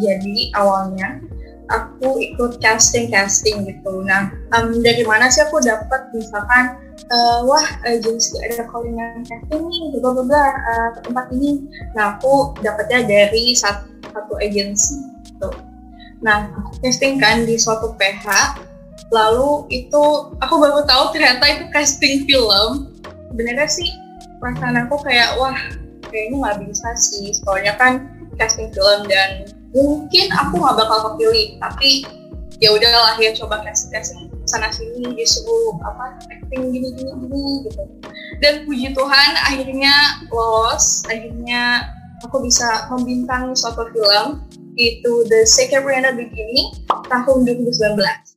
Jadi 0.02 0.52
awalnya 0.52 1.22
aku 1.72 2.20
ikut 2.20 2.60
casting 2.60 3.08
casting 3.08 3.64
gitu. 3.64 4.04
Nah, 4.04 4.28
um, 4.52 4.76
dari 4.84 5.02
mana 5.08 5.32
sih 5.32 5.40
aku 5.40 5.58
dapat 5.64 6.12
misalkan 6.12 6.76
uh, 7.08 7.40
wah 7.48 7.64
uh, 7.88 7.96
jenis 7.98 8.36
ada 8.44 8.68
callingan 8.68 9.24
casting 9.24 9.62
nih 9.68 9.98
bla 9.98 10.20
bla 10.20 10.44
uh, 10.52 10.88
ke 10.96 11.00
tempat 11.08 11.26
ini 11.32 11.64
nah 11.96 12.16
aku 12.16 12.52
dapetnya 12.60 13.04
dari 13.08 13.56
satu 13.56 13.88
satu 14.12 14.34
agensi 14.38 15.00
gitu. 15.24 15.50
Nah, 16.22 16.52
casting 16.84 17.18
kan 17.18 17.42
di 17.42 17.58
suatu 17.58 17.98
PH, 17.98 18.60
lalu 19.10 19.66
itu 19.74 20.02
aku 20.38 20.54
baru 20.60 20.86
tahu 20.86 21.10
ternyata 21.16 21.42
itu 21.50 21.64
casting 21.74 22.28
film. 22.28 22.94
Sebenarnya 23.32 23.66
sih 23.66 23.90
perasaan 24.38 24.86
aku 24.86 25.02
kayak 25.02 25.34
wah 25.40 25.56
kayaknya 26.12 26.36
nggak 26.38 26.58
bisa 26.68 26.88
sih, 26.94 27.34
soalnya 27.34 27.74
kan 27.80 28.06
casting 28.38 28.70
film 28.70 29.08
dan 29.10 29.50
mungkin 29.72 30.26
aku 30.32 30.54
nggak 30.60 30.76
bakal 30.76 30.98
kepilih, 31.12 31.56
tapi 31.58 32.04
ya 32.62 32.70
udahlah 32.70 33.18
ya 33.18 33.34
coba 33.34 33.64
casting 33.66 33.90
casting 33.90 34.30
sana 34.46 34.70
sini 34.70 35.10
disuruh 35.18 35.80
apa 35.82 36.14
acting 36.30 36.70
gini 36.70 36.88
gini 36.94 37.12
gini 37.18 37.44
gitu. 37.66 37.82
Dan 38.38 38.62
puji 38.68 38.94
Tuhan 38.94 39.30
akhirnya 39.48 39.94
lolos 40.30 41.02
akhirnya 41.10 41.90
aku 42.22 42.42
bisa 42.44 42.86
membintangi 42.94 43.54
suatu 43.58 43.90
film 43.90 44.46
itu 44.78 45.12
The 45.28 45.44
Secret 45.44 45.84
Rihanna 45.84 46.16
Beginning 46.16 46.72
tahun 47.10 47.44
2019 47.44 48.31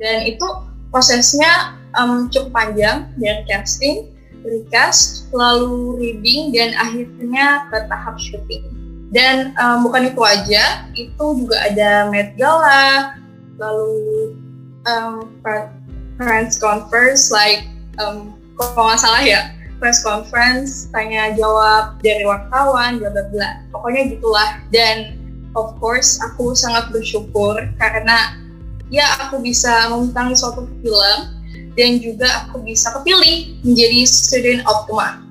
dan 0.00 0.26
itu 0.26 0.46
prosesnya 0.90 1.76
um, 1.94 2.26
cukup 2.32 2.50
panjang 2.50 3.06
dari 3.20 3.44
casting 3.46 4.10
recast, 4.40 5.28
lalu 5.36 6.00
reading, 6.00 6.50
dan 6.52 6.72
akhirnya 6.80 7.68
ke 7.68 7.78
tahap 7.92 8.16
syuting. 8.16 8.64
Dan 9.10 9.52
um, 9.58 9.84
bukan 9.84 10.08
itu 10.08 10.22
aja, 10.22 10.86
itu 10.94 11.24
juga 11.44 11.56
ada 11.66 12.08
Met 12.08 12.38
Gala, 12.38 13.20
lalu 13.58 14.32
um, 14.86 15.28
press 16.16 16.56
conference, 16.56 17.28
like 17.28 17.66
um, 18.00 18.32
kalau 18.56 18.88
nggak 18.88 19.02
salah 19.02 19.22
ya, 19.24 19.40
press 19.82 20.00
conference, 20.06 20.88
tanya 20.94 21.34
jawab 21.34 21.98
dari 22.00 22.22
wartawan, 22.22 23.02
bla 23.02 23.10
bla 23.12 23.24
bla. 23.34 23.48
Pokoknya 23.74 24.14
gitulah. 24.14 24.50
Dan 24.70 25.18
of 25.58 25.74
course, 25.82 26.22
aku 26.22 26.54
sangat 26.54 26.92
bersyukur 26.94 27.56
karena 27.76 28.39
ya 28.90 29.06
aku 29.26 29.38
bisa 29.38 29.88
membintangi 29.88 30.34
suatu 30.34 30.66
film 30.82 31.18
dan 31.78 32.02
juga 32.02 32.26
aku 32.44 32.60
bisa 32.66 32.90
kepilih 32.98 33.54
menjadi 33.62 34.00
student 34.04 34.60
of 34.66 34.84
the 34.90 34.94
month. 34.94 35.22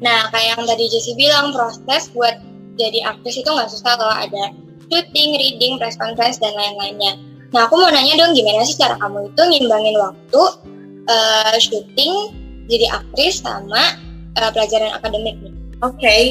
Nah, 0.00 0.32
kayak 0.32 0.56
yang 0.56 0.62
tadi 0.64 0.84
Jessie 0.88 1.16
bilang, 1.16 1.52
proses 1.52 2.08
buat 2.12 2.40
jadi 2.80 3.04
aktris 3.04 3.40
itu 3.40 3.48
nggak 3.48 3.68
susah 3.68 4.00
kalau 4.00 4.16
ada 4.16 4.56
shooting, 4.88 5.36
reading, 5.36 5.76
press 5.76 5.96
conference, 6.00 6.40
dan 6.40 6.56
lain-lainnya. 6.56 7.20
Nah, 7.52 7.68
aku 7.68 7.76
mau 7.76 7.92
nanya 7.92 8.16
dong, 8.16 8.32
gimana 8.32 8.64
sih 8.64 8.80
cara 8.80 8.96
kamu 8.96 9.28
itu 9.28 9.42
ngimbangin 9.42 9.96
waktu 10.00 10.42
uh, 11.10 11.56
syuting, 11.60 12.12
jadi 12.70 12.86
aktris, 12.96 13.44
sama 13.44 14.00
uh, 14.40 14.50
pelajaran 14.54 14.96
akademik 14.96 15.36
nih? 15.44 15.52
Oke, 15.84 16.00
okay. 16.00 16.22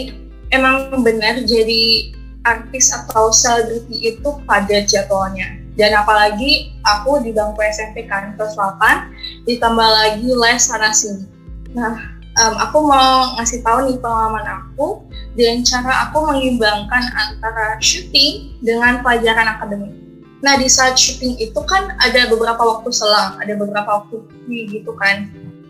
emang 0.49 0.89
benar 1.05 1.45
jadi 1.45 2.13
artis 2.47 2.89
atau 2.89 3.29
selebriti 3.29 4.15
itu 4.15 4.29
pada 4.47 4.81
jadwalnya 4.87 5.58
dan 5.79 5.95
apalagi 5.95 6.75
aku 6.83 7.23
di 7.23 7.31
bangku 7.31 7.63
SMP 7.63 8.03
kan 8.11 8.35
kelas 8.35 8.59
8 8.59 9.47
ditambah 9.47 9.89
lagi 9.89 10.27
les 10.27 10.59
sana 10.59 10.91
sini 10.91 11.23
nah 11.71 11.95
um, 12.43 12.53
aku 12.59 12.83
mau 12.83 13.39
ngasih 13.39 13.63
tahu 13.63 13.87
nih 13.87 13.97
pengalaman 14.03 14.43
aku 14.43 15.07
dan 15.39 15.63
cara 15.63 16.11
aku 16.11 16.27
mengimbangkan 16.27 17.07
antara 17.15 17.79
syuting 17.79 18.59
dengan 18.59 18.99
pelajaran 18.99 19.55
akademik 19.55 19.95
Nah 20.39 20.55
di 20.55 20.71
saat 20.71 20.95
syuting 20.95 21.35
itu 21.35 21.59
kan 21.67 21.91
ada 21.99 22.31
beberapa 22.31 22.63
waktu 22.63 22.89
selang, 22.95 23.35
ada 23.43 23.59
beberapa 23.59 24.03
waktu 24.03 24.23
free 24.23 24.71
gitu 24.71 24.95
kan. 24.95 25.27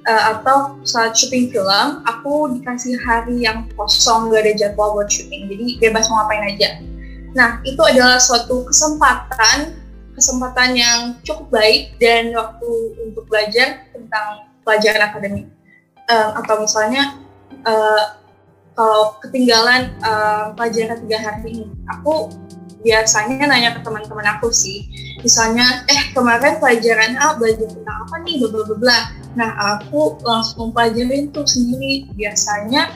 Uh, 0.08 0.24
atau 0.34 0.80
saat 0.88 1.14
syuting 1.14 1.52
film, 1.52 2.02
aku 2.08 2.54
dikasih 2.58 2.98
hari 3.04 3.46
yang 3.46 3.68
kosong 3.76 4.32
gak 4.32 4.48
ada 4.48 4.54
jadwal 4.56 4.96
buat 4.96 5.10
syuting, 5.12 5.52
jadi 5.52 5.66
bebas 5.90 6.08
mau 6.10 6.24
ngapain 6.24 6.56
aja. 6.56 6.70
Nah 7.36 7.62
itu 7.66 7.82
adalah 7.84 8.18
suatu 8.18 8.66
kesempatan 8.66 9.76
kesempatan 10.20 10.76
yang 10.76 11.00
cukup 11.24 11.48
baik 11.50 11.96
dan 11.98 12.36
waktu 12.36 12.70
untuk 13.08 13.24
belajar 13.32 13.88
tentang 13.96 14.52
pelajaran 14.68 15.02
akademik. 15.08 15.48
Uh, 16.10 16.36
atau 16.44 16.60
misalnya 16.60 17.22
uh, 17.64 18.20
kalau 18.76 19.16
ketinggalan 19.24 19.96
uh, 20.04 20.52
pelajaran 20.58 20.98
tiga 21.06 21.18
hari 21.22 21.52
ini 21.54 21.68
aku 21.88 22.34
biasanya 22.80 23.44
nanya 23.44 23.76
ke 23.76 23.82
teman-teman 23.84 24.28
aku 24.40 24.52
sih. 24.52 24.88
Misalnya 25.20 25.84
eh 25.92 26.16
kemarin 26.16 26.64
pelajaran 26.64 27.20
A 27.20 27.36
belajar 27.36 27.68
tentang 27.68 27.98
apa 28.08 28.16
nih? 28.24 28.40
Bla 28.40 28.64
bla 28.64 28.78
bla. 28.80 29.00
Nah 29.36 29.52
aku 29.76 30.20
langsung 30.24 30.72
pelajarin 30.72 31.28
tuh 31.36 31.44
sendiri. 31.44 32.08
Biasanya 32.16 32.88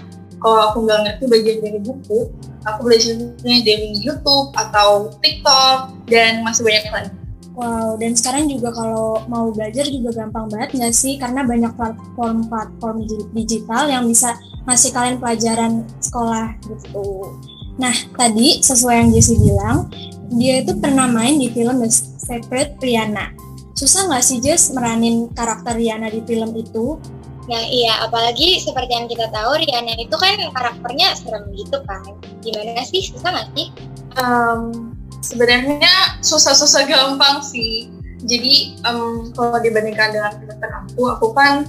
kalau 0.43 0.59
aku 0.69 0.77
nggak 0.83 0.99
ngerti 1.07 1.23
belajar 1.31 1.55
dari 1.63 1.79
buku 1.79 2.19
aku 2.67 2.79
belajarnya 2.83 3.57
dari 3.63 3.87
YouTube 4.03 4.51
atau 4.53 5.15
TikTok 5.23 5.95
dan 6.11 6.43
masih 6.43 6.67
banyak 6.67 6.85
lagi 6.91 7.11
Wow, 7.53 8.01
dan 8.01 8.17
sekarang 8.17 8.49
juga 8.49 8.73
kalau 8.73 9.21
mau 9.29 9.53
belajar 9.53 9.85
juga 9.85 10.09
gampang 10.25 10.49
banget 10.49 10.73
nggak 10.73 10.89
sih? 10.89 11.21
Karena 11.21 11.45
banyak 11.45 11.69
platform-platform 11.77 13.05
digital 13.29 13.93
yang 13.93 14.09
bisa 14.09 14.33
ngasih 14.65 14.89
kalian 14.89 15.21
pelajaran 15.21 15.85
sekolah 16.01 16.57
gitu. 16.65 17.37
Nah, 17.77 17.93
tadi 18.17 18.57
sesuai 18.57 19.05
yang 19.05 19.09
Jessie 19.13 19.37
bilang, 19.37 19.85
dia 20.33 20.65
itu 20.65 20.73
pernah 20.81 21.05
main 21.05 21.37
di 21.37 21.53
film 21.53 21.77
The 21.77 21.89
Secret 21.93 22.81
Rihanna. 22.81 23.37
Susah 23.77 24.09
nggak 24.09 24.23
sih 24.25 24.41
Jess 24.41 24.73
meranin 24.73 25.29
karakter 25.33 25.77
Rihanna 25.77 26.09
di 26.09 26.25
film 26.25 26.57
itu? 26.57 26.97
Nah 27.43 27.63
iya, 27.67 28.07
apalagi 28.07 28.55
seperti 28.63 28.91
yang 28.95 29.07
kita 29.11 29.27
tahu 29.35 29.59
Rihanna 29.59 29.99
itu 29.99 30.15
kan 30.15 30.39
karakternya 30.55 31.11
serem 31.19 31.43
gitu 31.51 31.83
kan. 31.83 32.15
Gimana 32.39 32.83
sih, 32.87 33.03
susah 33.03 33.29
nggak 33.35 33.49
sih? 33.51 33.67
Um, 34.15 34.95
sebenarnya 35.19 36.19
susah-susah 36.23 36.87
gampang 36.87 37.43
sih. 37.43 37.91
Jadi 38.23 38.79
um, 38.87 39.35
kalau 39.35 39.59
dibandingkan 39.59 40.15
dengan 40.15 40.31
karakter 40.39 40.71
aku, 40.71 41.01
aku 41.11 41.27
kan 41.35 41.67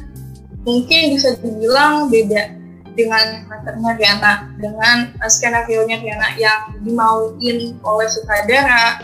mungkin 0.62 1.18
bisa 1.18 1.34
dibilang 1.42 2.06
beda 2.06 2.54
dengan 2.94 3.42
karakternya 3.50 3.90
Riana, 3.98 4.32
dengan 4.62 5.10
uh, 5.18 5.26
skenario-nya 5.26 5.98
Riana 5.98 6.28
yang 6.38 6.78
dimauin 6.86 7.74
oleh 7.82 8.06
sutradara, 8.06 9.02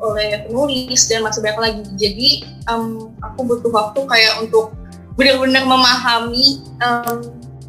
oleh 0.00 0.48
penulis 0.48 1.04
dan 1.12 1.20
masih 1.20 1.44
banyak 1.44 1.60
lagi. 1.60 1.82
Jadi 2.00 2.28
um, 2.72 3.12
aku 3.20 3.44
butuh 3.44 3.68
waktu 3.68 4.00
kayak 4.08 4.34
untuk 4.40 4.72
benar-benar 5.18 5.66
memahami 5.66 6.62
um, 6.78 7.18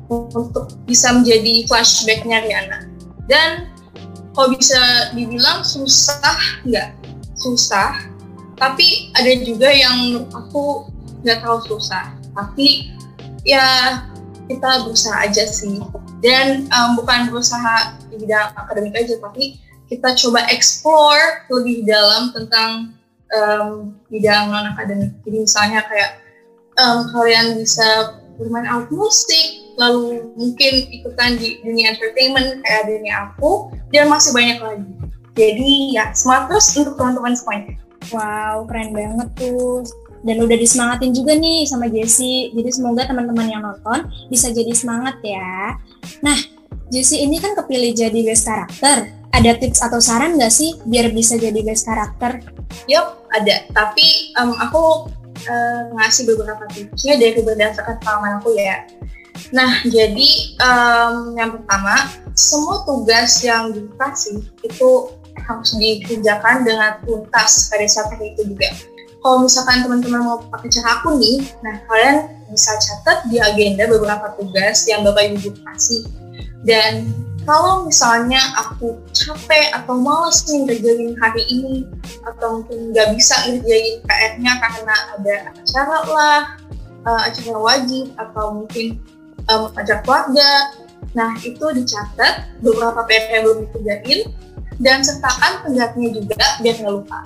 untuk 0.10 0.70
bisa 0.86 1.10
menjadi 1.18 1.66
flashbacknya 1.66 2.46
Riana. 2.46 2.86
Dan 3.26 3.74
kalau 4.38 4.54
bisa 4.54 5.12
dibilang 5.18 5.66
susah 5.66 6.62
nggak? 6.70 6.94
Susah. 7.34 8.06
Tapi 8.62 9.10
ada 9.18 9.34
juga 9.42 9.74
yang 9.74 10.30
aku 10.30 10.94
nggak 11.26 11.42
tahu 11.42 11.58
susah. 11.66 12.14
Tapi 12.38 12.94
ya 13.42 13.98
kita 14.46 14.86
berusaha 14.86 15.26
aja 15.26 15.50
sih. 15.50 15.82
Dan 16.22 16.70
um, 16.70 17.02
bukan 17.02 17.34
berusaha 17.34 17.98
di 18.14 18.22
bidang 18.22 18.54
akademik 18.54 18.94
aja 18.94 19.18
tapi 19.18 19.58
kita 19.90 20.14
coba 20.14 20.46
explore 20.54 21.50
lebih 21.50 21.82
dalam 21.90 22.30
tentang 22.30 22.94
um, 23.34 23.98
bidang 24.10 24.54
non 24.54 24.70
akademik 24.70 25.18
jadi 25.26 25.38
misalnya 25.46 25.82
kayak 25.90 26.29
um, 26.80 27.12
kalian 27.12 27.60
bisa 27.60 28.16
bermain 28.40 28.66
alat 28.66 28.88
musik 28.90 29.76
lalu 29.76 30.32
mungkin 30.36 30.74
ikutan 30.92 31.40
di 31.40 31.60
dunia 31.64 31.96
entertainment 31.96 32.64
kayak 32.64 32.84
dunia 32.88 33.32
aku 33.32 33.72
dan 33.92 34.12
masih 34.12 34.32
banyak 34.36 34.60
lagi. 34.60 34.92
Jadi 35.40 35.96
ya 35.96 36.12
semangat 36.12 36.52
terus 36.52 36.68
untuk 36.76 36.96
teman-teman 37.00 37.34
semuanya. 37.36 37.74
Wow 38.12 38.68
keren 38.68 38.92
banget 38.92 39.28
tuh. 39.40 39.84
Dan 40.20 40.44
udah 40.44 40.58
disemangatin 40.60 41.16
juga 41.16 41.32
nih 41.32 41.64
sama 41.64 41.88
Jessie 41.88 42.52
jadi 42.52 42.68
semoga 42.76 43.08
teman-teman 43.08 43.48
yang 43.48 43.64
nonton 43.64 44.12
bisa 44.28 44.52
jadi 44.52 44.76
semangat 44.76 45.16
ya. 45.24 45.80
Nah 46.20 46.36
Jessie 46.92 47.24
ini 47.24 47.40
kan 47.40 47.56
kepilih 47.56 47.96
jadi 47.96 48.20
best 48.28 48.44
karakter. 48.44 49.16
Ada 49.30 49.62
tips 49.62 49.80
atau 49.80 50.04
saran 50.04 50.36
nggak 50.36 50.52
sih 50.52 50.76
biar 50.84 51.14
bisa 51.16 51.40
jadi 51.40 51.62
best 51.64 51.88
karakter? 51.88 52.44
Yup, 52.90 53.30
ada. 53.32 53.64
Tapi 53.72 54.36
um, 54.42 54.58
aku 54.58 55.08
uh, 55.48 55.82
ngasih 55.96 56.24
beberapa 56.28 56.64
tipsnya 56.74 57.16
dari 57.16 57.40
berdasarkan 57.40 57.96
pengalaman 58.04 58.42
aku 58.42 58.56
ya. 58.58 58.84
Nah, 59.56 59.82
jadi 59.88 60.30
um, 60.60 61.34
yang 61.40 61.56
pertama, 61.56 61.96
semua 62.36 62.84
tugas 62.84 63.40
yang 63.42 63.72
dikasih 63.72 64.44
itu 64.62 64.90
harus 65.48 65.72
dikerjakan 65.80 66.68
dengan 66.68 67.00
tuntas 67.08 67.72
pada 67.72 67.88
saat 67.88 68.14
itu 68.20 68.44
juga. 68.46 68.70
Kalau 69.20 69.44
misalkan 69.44 69.84
teman-teman 69.84 70.22
mau 70.24 70.40
pakai 70.48 70.70
cara 70.72 71.00
aku 71.00 71.20
nih, 71.20 71.44
nah 71.60 71.76
kalian 71.92 72.18
bisa 72.52 72.72
catat 72.80 73.28
di 73.28 73.38
agenda 73.40 73.84
beberapa 73.88 74.32
tugas 74.40 74.88
yang 74.88 75.04
Bapak 75.04 75.36
Ibu 75.36 75.60
kasih. 75.60 76.08
Dan 76.64 77.12
kalau 77.50 77.90
misalnya 77.90 78.38
aku 78.62 78.94
capek 79.10 79.74
atau 79.74 79.98
malas 79.98 80.46
nih 80.46 80.70
ngerjain 80.70 81.18
hari 81.18 81.42
ini 81.50 81.82
atau 82.22 82.62
mungkin 82.62 82.94
nggak 82.94 83.18
bisa 83.18 83.42
ngerjain 83.50 84.06
PR-nya 84.06 84.54
karena 84.62 84.96
ada 85.18 85.36
acara 85.58 85.98
lah, 86.06 86.42
uh, 87.10 87.22
acara 87.26 87.58
wajib 87.58 88.14
atau 88.22 88.46
mungkin 88.54 89.02
um, 89.50 89.74
acara 89.74 89.98
keluarga. 90.06 90.78
Nah 91.18 91.34
itu 91.42 91.66
dicatat 91.74 92.54
beberapa 92.62 93.02
PR 93.10 93.42
yang 93.42 93.44
belum 93.50 93.58
dikerjain 93.66 94.20
dan 94.78 95.02
sertakan 95.02 95.66
penggantinya 95.66 96.22
juga 96.22 96.46
biar 96.62 96.76
nggak 96.86 96.94
lupa. 97.02 97.20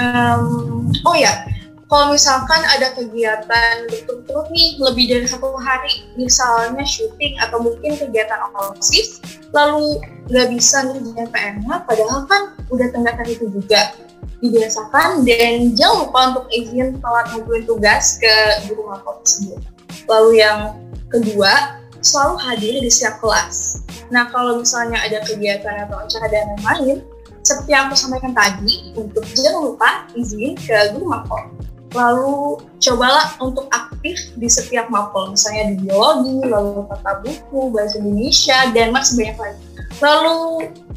Um, 0.00 0.88
oh 1.04 1.12
ya, 1.12 1.44
kalau 1.86 2.18
misalkan 2.18 2.58
ada 2.66 2.90
kegiatan 2.98 3.86
berturut-turut 3.86 4.50
nih 4.50 4.74
lebih 4.82 5.04
dari 5.06 5.26
satu 5.30 5.54
hari, 5.54 6.02
misalnya 6.18 6.82
syuting 6.82 7.38
atau 7.38 7.62
mungkin 7.62 7.94
kegiatan 7.94 8.42
osis, 8.74 9.22
lalu 9.54 10.02
nggak 10.26 10.50
bisa 10.50 10.82
ngerjain 10.82 11.30
PR-nya, 11.30 11.86
padahal 11.86 12.26
kan 12.26 12.58
udah 12.74 12.90
tenggat 12.90 13.22
itu 13.30 13.46
juga 13.54 13.94
dibiasakan 14.42 15.22
dan 15.22 15.78
jangan 15.78 16.10
lupa 16.10 16.20
untuk 16.34 16.46
izin 16.50 16.98
telat 16.98 17.26
ngumpulin 17.32 17.64
tugas 17.64 18.18
ke 18.18 18.34
guru 18.66 18.90
mapel 18.90 19.22
tersebut. 19.22 19.62
Lalu 20.10 20.30
yang 20.42 20.58
kedua, 21.06 21.80
selalu 22.02 22.34
hadir 22.42 22.74
di 22.82 22.90
setiap 22.90 23.22
kelas. 23.22 23.86
Nah 24.10 24.26
kalau 24.34 24.58
misalnya 24.58 24.98
ada 25.06 25.22
kegiatan 25.22 25.86
atau 25.86 26.02
acara 26.02 26.26
dan 26.34 26.50
lain-lain, 26.58 27.06
seperti 27.46 27.70
yang 27.70 27.86
aku 27.86 27.94
sampaikan 27.94 28.34
tadi, 28.34 28.90
untuk 28.98 29.22
jangan 29.38 29.70
lupa 29.70 30.10
izin 30.18 30.58
ke 30.58 30.74
guru 30.98 31.14
mapel 31.14 31.55
lalu 31.96 32.60
cobalah 32.76 33.32
untuk 33.40 33.66
aktif 33.72 34.36
di 34.36 34.46
setiap 34.46 34.92
mapel, 34.92 35.32
misalnya 35.32 35.72
di 35.72 35.88
biologi, 35.88 36.36
lalu 36.44 36.84
tata 36.92 37.24
buku, 37.24 37.72
bahasa 37.72 37.96
Indonesia, 37.98 38.58
dan 38.76 38.92
masih 38.92 39.24
banyak 39.24 39.38
lagi. 39.40 39.62
Lalu 40.04 40.38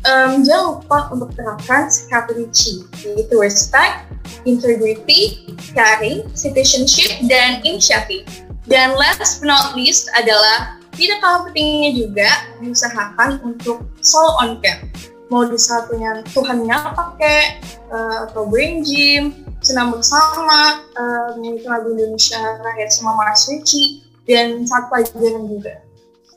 um, 0.03 0.31
jangan 0.43 0.65
lupa 0.75 0.99
untuk 1.15 1.31
terapkan 1.39 1.87
sikap 1.87 2.27
Ricci, 2.27 2.83
yaitu 3.07 3.35
respect, 3.39 4.11
integrity, 4.43 5.55
caring, 5.71 6.27
citizenship, 6.35 7.15
dan 7.31 7.63
initiative. 7.63 8.27
Dan 8.67 8.93
last 8.99 9.39
but 9.39 9.49
not 9.49 9.73
least 9.73 10.11
adalah 10.19 10.77
tidak 10.99 11.23
kalah 11.23 11.47
pentingnya 11.47 11.95
juga 11.95 12.29
diusahakan 12.59 13.39
untuk 13.41 13.87
solo 14.03 14.35
on 14.43 14.59
cam. 14.59 14.83
Mau 15.29 15.45
di 15.45 15.61
satunya 15.61 16.25
Tuhannya 16.33 16.77
pakai 16.97 17.61
uh, 17.93 18.17
atau 18.25 18.49
brain 18.49 18.81
gym, 18.81 19.45
senam 19.61 19.93
bersama, 19.93 20.81
uh, 20.97 21.37
lagu 21.69 21.93
Indonesia 21.93 22.41
Rakyat 22.65 22.89
sama 22.89 23.13
Mas 23.13 23.45
Ricci, 23.45 24.01
dan 24.25 24.65
saat 24.65 24.89
pelajaran 24.89 25.45
juga. 25.45 25.85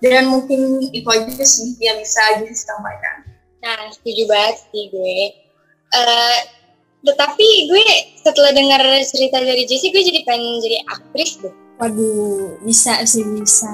Dan 0.04 0.28
mungkin 0.28 0.92
itu 0.92 1.08
aja 1.08 1.44
sih 1.46 1.72
yang 1.80 1.96
bisa 2.04 2.42
Jesse 2.44 2.68
sampaikan. 2.68 3.25
Nah, 3.64 3.88
setuju 3.94 4.28
banget 4.28 4.56
sih 4.68 4.84
gue. 4.92 5.18
Uh, 5.94 6.38
tetapi 7.06 7.49
gue 7.72 7.84
setelah 8.20 8.52
dengar 8.52 8.82
cerita 9.08 9.40
dari 9.40 9.64
Jessie, 9.64 9.88
gue 9.88 10.02
jadi 10.04 10.20
pengen 10.28 10.61
jadi 10.61 10.78
aktris 10.90 11.40
deh. 11.40 11.62
Waduh, 11.83 12.62
bisa 12.62 13.03
sih 13.03 13.27
bisa. 13.27 13.67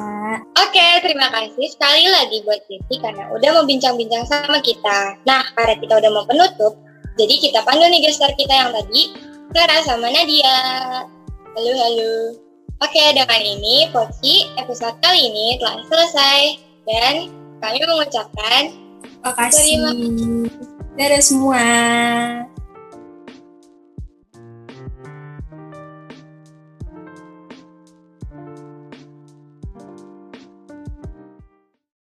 Oke, 0.57 0.81
okay, 0.81 1.05
terima 1.05 1.29
kasih 1.29 1.69
sekali 1.69 2.09
lagi 2.09 2.41
buat 2.41 2.57
Jessie 2.65 3.05
karena 3.05 3.29
udah 3.37 3.61
mau 3.61 3.69
bincang-bincang 3.69 4.25
sama 4.25 4.65
kita. 4.65 5.21
Nah, 5.29 5.45
karena 5.53 5.77
kita 5.77 6.00
udah 6.00 6.11
mau 6.17 6.25
penutup, 6.25 6.73
jadi 7.21 7.37
kita 7.37 7.61
panggil 7.69 7.93
nih 7.93 8.09
gestar 8.09 8.33
kita 8.33 8.49
yang 8.49 8.73
tadi 8.73 9.12
Clara 9.53 9.85
sama 9.85 10.09
Nadia. 10.09 10.57
Halo, 11.53 11.73
halo. 11.77 12.12
Oke, 12.81 13.05
dengan 13.12 13.45
ini 13.45 13.93
Poci 13.93 14.57
episode 14.57 14.97
kali 15.05 15.29
ini 15.29 15.61
telah 15.61 15.85
selesai 15.93 16.41
dan 16.88 17.29
kami 17.61 17.77
mengucapkan 17.85 18.73
terima 19.05 19.33
kasih. 19.37 19.77
Dadah 20.97 21.21
semua. 21.21 21.64